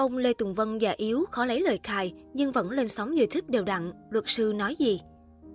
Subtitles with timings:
[0.00, 3.46] Ông Lê Tùng Vân già yếu, khó lấy lời khai, nhưng vẫn lên sóng YouTube
[3.48, 3.92] đều đặn.
[4.10, 5.00] Luật sư nói gì?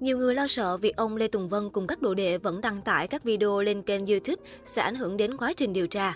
[0.00, 2.82] Nhiều người lo sợ việc ông Lê Tùng Vân cùng các đồ đệ vẫn đăng
[2.82, 6.14] tải các video lên kênh YouTube sẽ ảnh hưởng đến quá trình điều tra.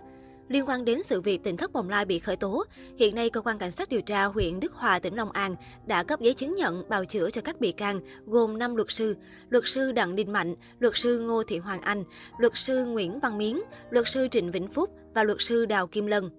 [0.48, 2.64] Liên quan đến sự việc tỉnh thất bồng lai bị khởi tố,
[2.98, 6.02] hiện nay cơ quan cảnh sát điều tra huyện Đức Hòa, tỉnh Long An đã
[6.02, 9.16] cấp giấy chứng nhận bào chữa cho các bị can gồm 5 luật sư,
[9.48, 12.04] luật sư Đặng Đình Mạnh, luật sư Ngô Thị Hoàng Anh,
[12.38, 13.56] luật sư Nguyễn Văn Miến,
[13.90, 16.30] luật sư Trịnh Vĩnh Phúc và luật sư Đào Kim Lân.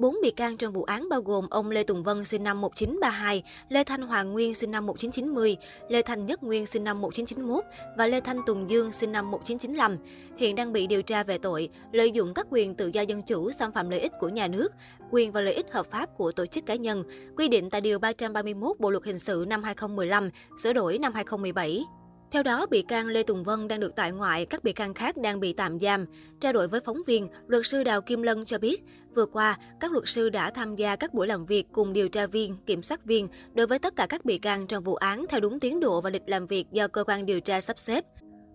[0.00, 3.42] Bốn bị can trong vụ án bao gồm ông Lê Tùng Vân sinh năm 1932,
[3.68, 5.56] Lê Thanh Hoàng Nguyên sinh năm 1990,
[5.88, 7.64] Lê Thanh Nhất Nguyên sinh năm 1991
[7.96, 9.96] và Lê Thanh Tùng Dương sinh năm 1995.
[10.36, 13.50] Hiện đang bị điều tra về tội lợi dụng các quyền tự do dân chủ
[13.52, 14.68] xâm phạm lợi ích của nhà nước,
[15.10, 17.02] quyền và lợi ích hợp pháp của tổ chức cá nhân,
[17.36, 20.30] quy định tại Điều 331 Bộ Luật Hình sự năm 2015,
[20.62, 21.84] sửa đổi năm 2017.
[22.30, 25.16] Theo đó, bị can Lê Tùng Vân đang được tại ngoại, các bị can khác
[25.16, 26.06] đang bị tạm giam.
[26.40, 28.82] Trao đổi với phóng viên, luật sư Đào Kim Lân cho biết,
[29.14, 32.26] vừa qua, các luật sư đã tham gia các buổi làm việc cùng điều tra
[32.26, 35.40] viên, kiểm soát viên đối với tất cả các bị can trong vụ án theo
[35.40, 38.04] đúng tiến độ và lịch làm việc do cơ quan điều tra sắp xếp.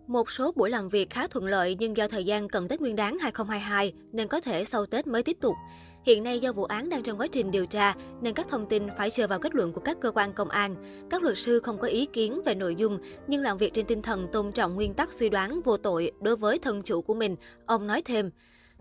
[0.08, 2.96] Một số buổi làm việc khá thuận lợi nhưng do thời gian cận Tết Nguyên
[2.96, 5.56] đán 2022 nên có thể sau Tết mới tiếp tục.
[6.06, 8.88] Hiện nay do vụ án đang trong quá trình điều tra nên các thông tin
[8.98, 10.76] phải chờ vào kết luận của các cơ quan công an.
[11.10, 14.02] Các luật sư không có ý kiến về nội dung nhưng làm việc trên tinh
[14.02, 17.36] thần tôn trọng nguyên tắc suy đoán vô tội đối với thân chủ của mình,
[17.66, 18.32] ông nói thêm.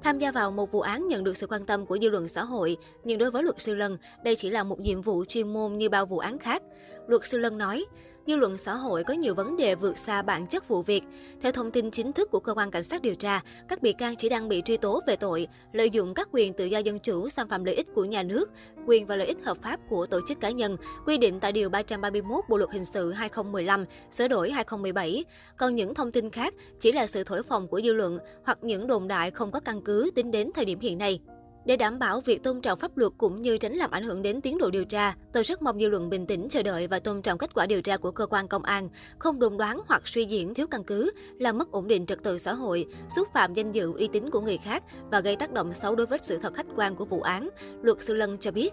[0.03, 2.45] Tham gia vào một vụ án nhận được sự quan tâm của dư luận xã
[2.45, 5.79] hội, nhưng đối với luật sư Lân, đây chỉ là một nhiệm vụ chuyên môn
[5.79, 6.63] như bao vụ án khác.
[7.07, 7.85] Luật sư Lân nói,
[8.27, 11.03] dư luận xã hội có nhiều vấn đề vượt xa bản chất vụ việc.
[11.43, 14.17] Theo thông tin chính thức của cơ quan cảnh sát điều tra, các bị can
[14.17, 17.29] chỉ đang bị truy tố về tội lợi dụng các quyền tự do dân chủ
[17.29, 18.51] xâm phạm lợi ích của nhà nước,
[18.87, 21.69] quyền và lợi ích hợp pháp của tổ chức cá nhân, quy định tại Điều
[21.69, 25.25] 331 Bộ Luật Hình sự 2015, sửa đổi 2017.
[25.57, 28.87] Còn những thông tin khác chỉ là sự thổi phồng của dư luận hoặc những
[28.87, 31.21] đồn đại không có căn cứ tính đến thời điểm hiện nay.
[31.65, 34.41] Để đảm bảo việc tôn trọng pháp luật cũng như tránh làm ảnh hưởng đến
[34.41, 37.23] tiến độ điều tra, tôi rất mong dư luận bình tĩnh chờ đợi và tôn
[37.23, 40.25] trọng kết quả điều tra của cơ quan công an, không đồn đoán hoặc suy
[40.25, 42.87] diễn thiếu căn cứ, làm mất ổn định trật tự xã hội,
[43.17, 46.07] xúc phạm danh dự uy tín của người khác và gây tác động xấu đối
[46.07, 47.49] với sự thật khách quan của vụ án,
[47.83, 48.73] luật sư Lân cho biết.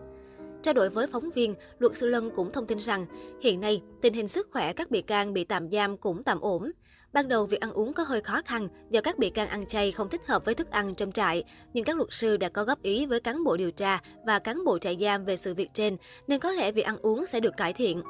[0.63, 3.05] Trao đổi với phóng viên, luật sư Lân cũng thông tin rằng,
[3.41, 6.71] hiện nay, tình hình sức khỏe các bị can bị tạm giam cũng tạm ổn.
[7.13, 9.91] Ban đầu việc ăn uống có hơi khó khăn do các bị can ăn chay
[9.91, 12.81] không thích hợp với thức ăn trong trại, nhưng các luật sư đã có góp
[12.81, 15.97] ý với cán bộ điều tra và cán bộ trại giam về sự việc trên,
[16.27, 18.01] nên có lẽ việc ăn uống sẽ được cải thiện.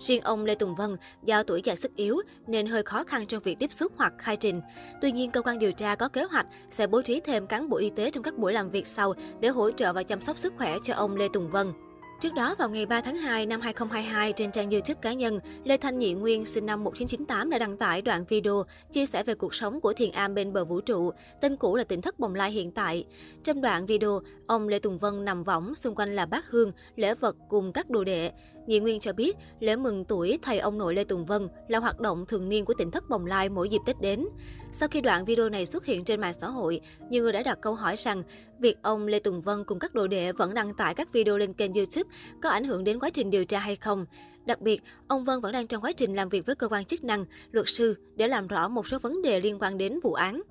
[0.00, 2.16] Riêng ông Lê Tùng Vân, do tuổi già sức yếu
[2.46, 4.60] nên hơi khó khăn trong việc tiếp xúc hoặc khai trình.
[5.00, 7.76] Tuy nhiên, cơ quan điều tra có kế hoạch sẽ bố trí thêm cán bộ
[7.76, 10.52] y tế trong các buổi làm việc sau để hỗ trợ và chăm sóc sức
[10.56, 11.72] khỏe cho ông Lê Tùng Vân.
[12.20, 15.76] Trước đó, vào ngày 3 tháng 2 năm 2022, trên trang YouTube cá nhân, Lê
[15.76, 19.54] Thanh Nhị Nguyên sinh năm 1998 đã đăng tải đoạn video chia sẻ về cuộc
[19.54, 21.10] sống của thiền am bên bờ vũ trụ,
[21.40, 23.04] tên cũ là tỉnh thất Bồng Lai hiện tại.
[23.44, 27.14] Trong đoạn video, ông Lê Tùng Vân nằm võng, xung quanh là bát hương, lễ
[27.14, 28.30] vật cùng các đồ đệ.
[28.66, 32.00] Nhị Nguyên cho biết, lễ mừng tuổi thầy ông nội Lê Tùng Vân là hoạt
[32.00, 34.26] động thường niên của tỉnh thất Bồng Lai mỗi dịp Tết đến.
[34.72, 36.80] Sau khi đoạn video này xuất hiện trên mạng xã hội,
[37.10, 38.22] nhiều người đã đặt câu hỏi rằng
[38.58, 41.52] việc ông Lê Tùng Vân cùng các đồ đệ vẫn đăng tải các video lên
[41.52, 42.10] kênh YouTube
[42.42, 44.06] có ảnh hưởng đến quá trình điều tra hay không.
[44.46, 47.04] Đặc biệt, ông Vân vẫn đang trong quá trình làm việc với cơ quan chức
[47.04, 50.42] năng, luật sư để làm rõ một số vấn đề liên quan đến vụ án.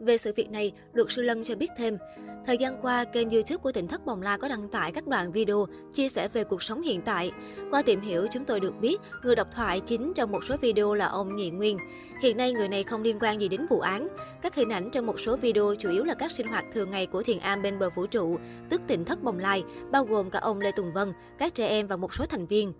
[0.00, 1.98] Về sự việc này, luật sư Lân cho biết thêm,
[2.46, 5.32] thời gian qua, kênh YouTube của tỉnh Thất Bồng Lai có đăng tải các đoạn
[5.32, 7.32] video chia sẻ về cuộc sống hiện tại.
[7.70, 10.94] Qua tìm hiểu, chúng tôi được biết người độc thoại chính trong một số video
[10.94, 11.78] là ông Nhị Nguyên.
[12.22, 14.08] Hiện nay, người này không liên quan gì đến vụ án.
[14.42, 17.06] Các hình ảnh trong một số video chủ yếu là các sinh hoạt thường ngày
[17.06, 18.38] của thiền am bên bờ vũ trụ,
[18.68, 21.86] tức tỉnh Thất Bồng Lai, bao gồm cả ông Lê Tùng Vân, các trẻ em
[21.86, 22.72] và một số thành viên.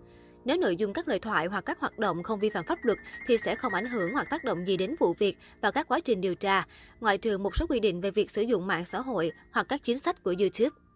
[0.45, 2.97] Nếu nội dung các lời thoại hoặc các hoạt động không vi phạm pháp luật
[3.27, 5.99] thì sẽ không ảnh hưởng hoặc tác động gì đến vụ việc và các quá
[5.99, 6.65] trình điều tra,
[6.99, 9.83] ngoại trừ một số quy định về việc sử dụng mạng xã hội hoặc các
[9.83, 10.88] chính sách của YouTube.